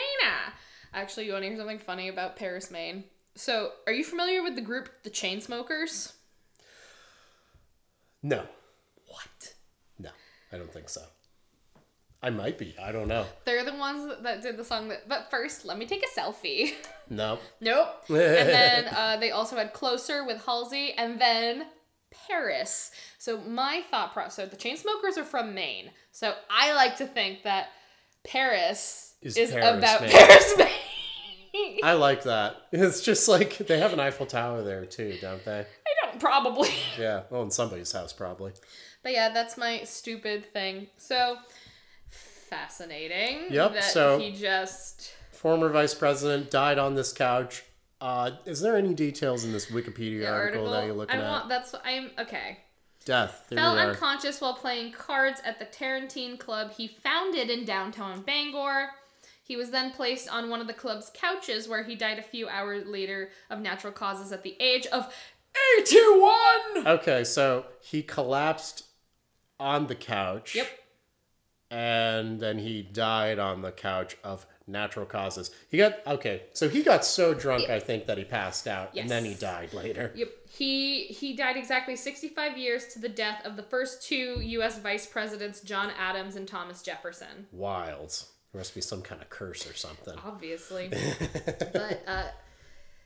[0.93, 3.05] Actually, you want to hear something funny about Paris, Maine?
[3.35, 6.13] So, are you familiar with the group The Chainsmokers?
[8.23, 8.43] No,
[9.07, 9.53] What?
[9.97, 10.09] no,
[10.51, 11.01] I don't think so.
[12.23, 12.75] I might be.
[12.79, 13.25] I don't know.
[13.45, 15.09] They're the ones that did the song that.
[15.09, 16.73] But first, let me take a selfie.
[17.09, 17.39] No.
[17.59, 17.87] nope.
[18.07, 21.65] and then uh, they also had Closer with Halsey, and then
[22.29, 22.91] Paris.
[23.17, 24.35] So my thought process.
[24.35, 25.91] So the Chainsmokers are from Maine.
[26.13, 27.67] So I like to think that
[28.25, 29.99] Paris Is is, Paris, about.
[30.01, 30.53] Paris.
[31.83, 32.55] I like that.
[32.71, 35.59] It's just like they have an Eiffel Tower there too, don't they?
[35.61, 36.69] I don't probably.
[36.97, 37.23] Yeah.
[37.29, 38.53] Well, in somebody's house probably.
[39.03, 40.87] But yeah, that's my stupid thing.
[40.97, 41.37] So
[42.09, 43.45] fascinating.
[43.49, 45.13] Yep, That so- he just.
[45.31, 47.63] Former vice president died on this couch.
[47.99, 50.71] Uh, is there any details in this Wikipedia article, article.
[50.71, 51.29] that you're looking I at?
[51.29, 51.49] want.
[51.49, 51.73] That's.
[51.83, 52.59] I'm okay.
[53.05, 53.45] Death.
[53.49, 58.89] There Fell unconscious while playing cards at the Tarratine Club he founded in downtown Bangor.
[59.51, 62.47] He was then placed on one of the club's couches where he died a few
[62.47, 65.13] hours later of natural causes at the age of
[65.81, 66.87] 81!
[66.87, 68.85] Okay, so he collapsed
[69.59, 70.55] on the couch.
[70.55, 70.69] Yep.
[71.69, 75.51] And then he died on the couch of natural causes.
[75.69, 79.09] He got okay, so he got so drunk, I think, that he passed out, and
[79.09, 80.13] then he died later.
[80.15, 80.29] Yep.
[80.49, 85.05] He he died exactly 65 years to the death of the first two US vice
[85.05, 87.47] presidents John Adams and Thomas Jefferson.
[87.51, 88.27] Wild.
[88.51, 90.15] There must be some kind of curse or something.
[90.25, 90.89] Obviously.
[91.73, 92.23] but uh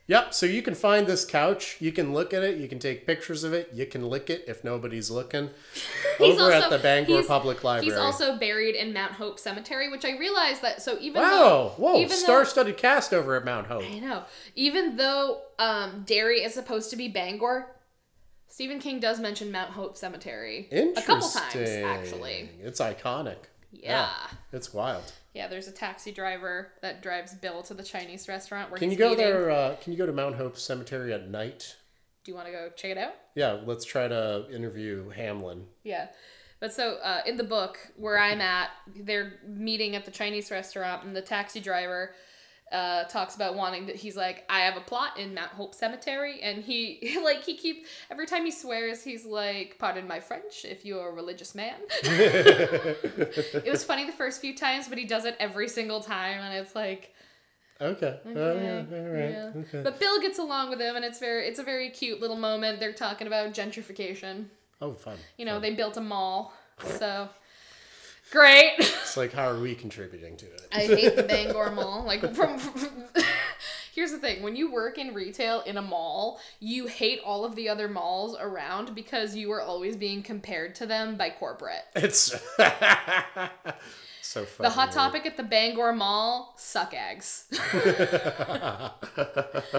[0.08, 1.78] Yep, so you can find this couch.
[1.80, 2.58] You can look at it.
[2.58, 3.70] You can take pictures of it.
[3.74, 5.50] You can lick it if nobody's looking.
[6.18, 7.86] He's Over at the Bangor Public Library.
[7.86, 10.80] He's also buried in Mount Hope Cemetery, which I realized that.
[10.80, 13.82] So even wow, though, whoa, even though, star-studded cast over at Mount Hope.
[13.82, 14.22] I know,
[14.54, 17.66] even though um, Derry is supposed to be Bangor,
[18.46, 22.48] Stephen King does mention Mount Hope Cemetery a couple times actually.
[22.62, 23.38] It's iconic.
[23.72, 24.08] Yeah.
[24.52, 25.12] It's wild.
[25.36, 28.96] Yeah, There's a taxi driver that drives Bill to the Chinese restaurant where Can you
[28.96, 29.18] go eating.
[29.18, 29.50] there?
[29.50, 31.76] Uh, can you go to Mount Hope Cemetery at night?
[32.24, 33.14] Do you want to go check it out?
[33.34, 35.66] Yeah, let's try to interview Hamlin.
[35.84, 36.08] Yeah.
[36.58, 41.04] But so uh, in the book where I'm at, they're meeting at the Chinese restaurant,
[41.04, 42.14] and the taxi driver
[42.72, 43.92] uh, talks about wanting to.
[43.92, 47.86] He's like, I have a plot in Mount Hope Cemetery, and he like he keep
[48.10, 53.70] every time he swears, he's like, "Pardon my French, if you're a religious man." it
[53.70, 56.74] was funny the first few times, but he does it every single time, and it's
[56.74, 57.12] like.
[57.78, 58.18] Okay.
[58.24, 58.84] Oh, yeah.
[58.90, 59.30] All right.
[59.30, 59.52] Yeah.
[59.54, 59.82] Okay.
[59.82, 62.80] But Bill gets along with him, and it's very it's a very cute little moment.
[62.80, 64.46] They're talking about gentrification.
[64.80, 65.18] Oh, fun.
[65.36, 65.62] You know, fun.
[65.62, 67.28] they built a mall, so
[68.30, 68.74] great.
[68.78, 70.68] It's like, how are we contributing to it?
[70.72, 72.04] I hate the Bangor Mall.
[72.04, 72.58] Like from,
[73.94, 77.54] here's the thing: when you work in retail in a mall, you hate all of
[77.54, 81.84] the other malls around because you are always being compared to them by corporate.
[81.94, 82.34] It's
[84.26, 84.64] so fun.
[84.64, 87.46] The hot topic at the Bangor Mall: suck eggs.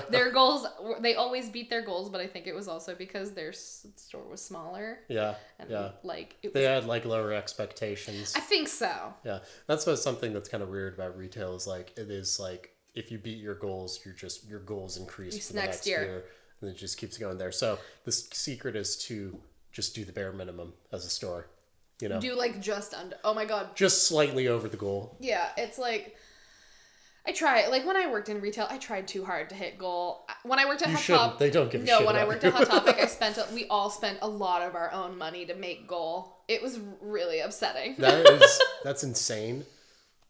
[0.10, 0.66] their goals,
[1.00, 4.42] they always beat their goals, but I think it was also because their store was
[4.42, 5.36] smaller Yeah.
[5.60, 5.92] and Yeah.
[6.04, 8.34] like it They had like lower expectations.
[8.36, 9.14] I think so.
[9.24, 12.72] Yeah, that's what's something that's kind of weird about retail is like it is like
[12.96, 16.02] if you beat your goals, you're just your goals increase for the next next year.
[16.04, 16.24] year.
[16.62, 17.52] and it just keeps going there.
[17.52, 19.40] So the secret is to
[19.72, 21.48] just do the bare minimum as a store,
[22.02, 23.16] you know, Do like just under.
[23.24, 25.16] Oh my god, just slightly over the goal.
[25.20, 26.16] Yeah, it's like
[27.28, 30.26] I try like when I worked in retail, I tried too hard to hit goal.
[30.44, 31.32] When I worked at You Hot shouldn't.
[31.32, 32.06] Top, They don't give a no.
[32.06, 32.50] when I worked you.
[32.50, 35.46] at Hot Topic, I spent a, we all spent a lot of our own money
[35.48, 36.38] to make goal.
[36.48, 37.96] It was really upsetting.
[37.98, 39.66] That is that's insane.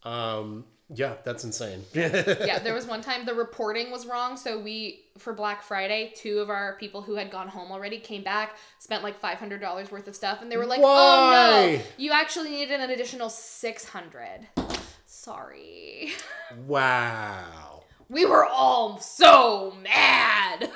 [0.03, 1.83] Um, yeah, that's insane.
[1.93, 6.39] yeah, there was one time the reporting was wrong, so we for Black Friday, two
[6.39, 9.91] of our people who had gone home already came back, spent like five hundred dollars
[9.91, 11.83] worth of stuff, and they were like, "Oh no, Why?
[11.97, 14.47] you actually needed an additional six hundred.
[15.05, 16.11] Sorry."
[16.65, 17.83] wow.
[18.07, 20.71] We were all so mad.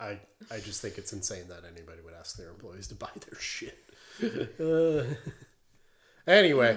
[0.00, 0.18] I
[0.50, 3.78] I just think it's insane that anybody would ask their employees to buy their shit.
[4.60, 5.14] Uh,
[6.30, 6.76] anyway,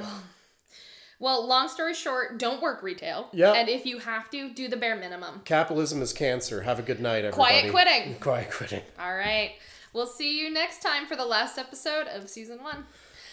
[1.20, 3.30] Well, long story short, don't work retail.
[3.34, 3.53] Yeah.
[3.53, 5.41] And if you have to, do the bare minimum.
[5.45, 6.61] capitalism is cancer.
[6.61, 7.70] Have a good night, everybody.
[7.70, 8.15] Quiet quitting.
[8.20, 8.84] Quiet quitting.
[8.99, 9.53] All right.
[9.93, 12.86] We'll see you next time for the last episode of season one.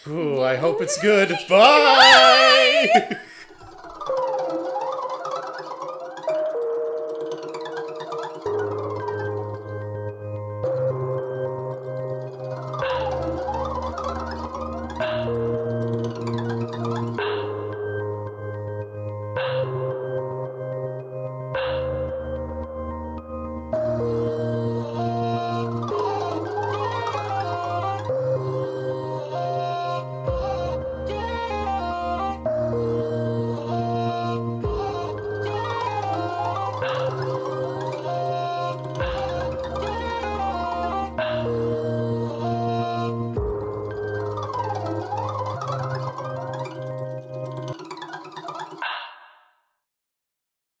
[0.07, 1.29] Ooh, I hope it's good.
[1.47, 3.17] Bye.